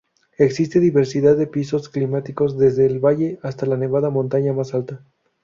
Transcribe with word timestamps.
Existe 0.39 0.79
diversidad 0.79 1.37
de 1.37 1.45
pisos 1.45 1.87
climáticos, 1.87 2.57
desde 2.57 2.87
el 2.87 2.97
valle 2.99 3.37
hasta 3.43 3.67
la 3.67 3.77
nevada 3.77 4.09
montaña 4.09 4.51
más 4.51 4.73
alta. 4.73 5.05